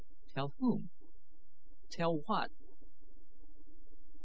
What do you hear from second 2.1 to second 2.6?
what?